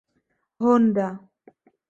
Honda. 0.63 1.07